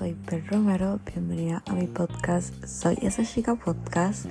Romero, 0.00 0.98
bienvenida 1.04 1.62
a 1.66 1.74
mi 1.74 1.86
podcast. 1.86 2.64
Soy 2.64 2.96
esa 3.02 3.22
chica 3.22 3.54
podcast. 3.54 4.24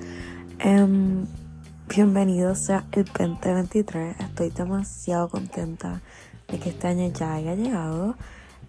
Um, 0.66 1.28
bienvenido 1.88 2.55
sea 2.55 2.88
el 2.92 3.05
2023. 3.05 4.20
Estoy 4.20 4.50
demasiado 4.50 5.29
contenta 5.29 6.02
de 6.47 6.57
que 6.57 6.70
este 6.71 6.88
año 6.88 7.11
ya 7.14 7.36
haya 7.36 7.54
llegado. 7.54 8.16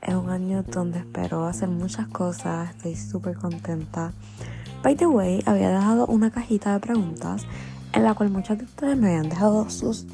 Es 0.03 0.15
un 0.15 0.29
año 0.29 0.63
donde 0.63 0.99
espero 0.99 1.47
hacer 1.47 1.71
muchas 1.71 2.07
cosas. 2.09 2.69
Estoy 2.77 2.95
súper 2.97 3.35
contenta. 3.35 4.13
By 4.83 4.95
the 4.95 5.07
way, 5.07 5.43
había 5.47 5.71
dejado 5.71 6.07
una 6.07 6.31
cajita 6.31 6.75
de 6.75 6.81
preguntas 6.81 7.47
en 7.95 8.05
la 8.05 8.13
cual 8.13 8.29
muchos 8.29 8.59
de 8.59 8.65
ustedes 8.65 8.99
me 8.99 9.09
habían 9.09 9.31
dejado 9.31 9.71
sus 9.71 10.07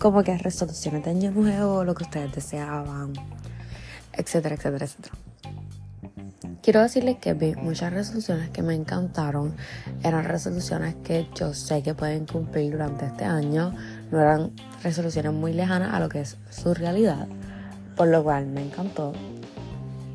como 0.00 0.24
que 0.24 0.36
resoluciones 0.36 1.04
de 1.04 1.10
año 1.10 1.30
nuevo, 1.30 1.84
lo 1.84 1.94
que 1.94 2.02
ustedes 2.02 2.34
deseaban, 2.34 3.12
etcétera, 4.12 4.56
etcétera, 4.56 4.84
etcétera. 4.84 5.23
Quiero 6.64 6.80
decirles 6.80 7.18
que 7.18 7.34
vi 7.34 7.54
muchas 7.56 7.92
resoluciones 7.92 8.48
que 8.48 8.62
me 8.62 8.72
encantaron. 8.74 9.54
Eran 10.02 10.24
resoluciones 10.24 10.94
que 11.04 11.28
yo 11.34 11.52
sé 11.52 11.82
que 11.82 11.92
pueden 11.92 12.24
cumplir 12.24 12.72
durante 12.72 13.04
este 13.04 13.26
año. 13.26 13.74
No 14.10 14.18
eran 14.18 14.50
resoluciones 14.82 15.34
muy 15.34 15.52
lejanas 15.52 15.92
a 15.92 16.00
lo 16.00 16.08
que 16.08 16.22
es 16.22 16.38
su 16.48 16.72
realidad. 16.72 17.28
Por 17.94 18.08
lo 18.08 18.24
cual 18.24 18.46
me 18.46 18.62
encantó. 18.62 19.12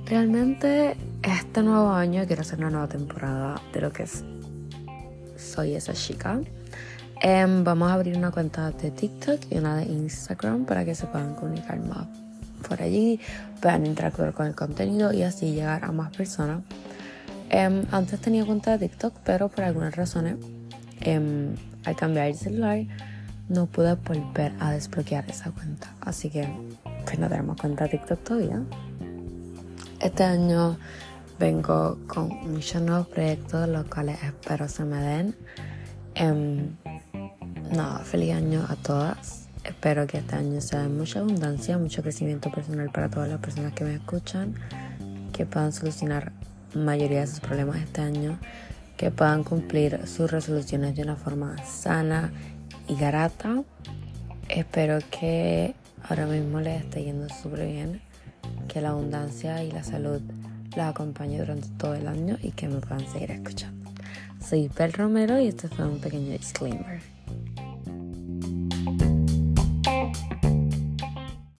Realmente 0.07 0.97
este 1.21 1.61
nuevo 1.61 1.91
año 1.91 2.25
quiero 2.25 2.41
hacer 2.41 2.57
una 2.57 2.71
nueva 2.71 2.87
temporada 2.87 3.61
de 3.71 3.81
lo 3.81 3.93
que 3.93 4.03
es 4.03 4.23
Soy 5.37 5.75
esa 5.75 5.93
chica. 5.93 6.41
Em, 7.21 7.63
vamos 7.63 7.91
a 7.91 7.93
abrir 7.93 8.17
una 8.17 8.31
cuenta 8.31 8.71
de 8.71 8.89
TikTok 8.89 9.39
y 9.51 9.59
una 9.59 9.75
de 9.75 9.83
Instagram 9.83 10.65
para 10.65 10.83
que 10.83 10.95
se 10.95 11.05
puedan 11.05 11.35
comunicar 11.35 11.79
más 11.79 12.07
por 12.67 12.81
allí, 12.81 13.19
puedan 13.61 13.85
interactuar 13.85 14.33
con 14.33 14.47
el 14.47 14.55
contenido 14.55 15.13
y 15.13 15.23
así 15.23 15.51
llegar 15.51 15.83
a 15.83 15.91
más 15.91 16.15
personas. 16.15 16.61
Em, 17.49 17.85
antes 17.91 18.19
tenía 18.21 18.45
cuenta 18.45 18.77
de 18.77 18.87
TikTok, 18.87 19.13
pero 19.23 19.49
por 19.49 19.63
algunas 19.63 19.95
razones, 19.95 20.35
em, 21.01 21.55
al 21.83 21.95
cambiar 21.95 22.27
el 22.27 22.35
celular, 22.35 22.85
no 23.47 23.65
pude 23.65 23.95
volver 23.95 24.53
a 24.59 24.71
desbloquear 24.71 25.27
esa 25.29 25.51
cuenta. 25.51 25.91
Así 26.01 26.29
que, 26.29 26.47
pues 27.05 27.17
no 27.17 27.27
tenemos 27.27 27.57
cuenta 27.59 27.85
de 27.85 27.91
TikTok 27.91 28.23
todavía. 28.23 28.61
Este 29.99 30.23
año 30.23 30.77
vengo 31.39 31.97
con 32.07 32.29
muchos 32.51 32.81
nuevos 32.81 33.07
proyectos, 33.07 33.67
los 33.67 33.85
cuales 33.85 34.21
espero 34.23 34.69
se 34.69 34.85
me 34.85 34.97
den. 35.01 35.35
Em, 36.13 36.75
nada, 37.71 37.99
feliz 37.99 38.35
año 38.35 38.65
a 38.69 38.75
todas. 38.75 39.48
Espero 39.63 40.07
que 40.07 40.19
este 40.19 40.35
año 40.35 40.61
sea 40.61 40.81
de 40.81 40.89
mucha 40.89 41.19
abundancia, 41.19 41.77
mucho 41.77 42.01
crecimiento 42.01 42.51
personal 42.51 42.89
para 42.91 43.09
todas 43.09 43.29
las 43.29 43.39
personas 43.39 43.73
que 43.73 43.83
me 43.83 43.95
escuchan, 43.95 44.55
que 45.33 45.45
puedan 45.45 45.73
solucionar 45.73 46.31
mayoría 46.73 47.21
de 47.21 47.27
sus 47.27 47.39
problemas 47.39 47.77
este 47.77 48.01
año, 48.01 48.37
que 48.97 49.11
puedan 49.11 49.43
cumplir 49.43 50.07
sus 50.07 50.31
resoluciones 50.31 50.95
de 50.95 51.03
una 51.03 51.15
forma 51.15 51.57
sana 51.65 52.31
y 52.87 52.95
garata. 52.95 53.63
Espero 54.47 54.99
que 55.11 55.75
ahora 56.07 56.25
mismo 56.25 56.59
les 56.59 56.83
esté 56.83 57.03
yendo 57.03 57.27
súper 57.29 57.67
bien, 57.67 58.01
que 58.67 58.81
la 58.81 58.89
abundancia 58.89 59.63
y 59.63 59.71
la 59.71 59.83
salud 59.83 60.21
las 60.75 60.91
acompañe 60.91 61.39
durante 61.39 61.67
todo 61.77 61.95
el 61.95 62.07
año 62.07 62.37
y 62.41 62.51
que 62.51 62.67
me 62.67 62.79
puedan 62.79 63.07
seguir 63.11 63.31
escuchando. 63.31 63.91
Soy 64.41 64.69
Bel 64.75 64.93
Romero 64.93 65.39
y 65.39 65.47
este 65.47 65.67
fue 65.67 65.85
un 65.85 65.99
pequeño 65.99 66.31
disclaimer. 66.31 67.01